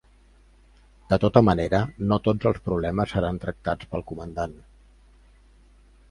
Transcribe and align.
De 1.11 1.17
tota 1.23 1.41
manera, 1.49 1.81
no 2.11 2.17
tots 2.27 2.49
els 2.51 2.61
problemes 2.69 3.13
seran 3.17 3.37
tractats 3.43 3.91
pel 3.91 4.05
comandant. 4.13 4.57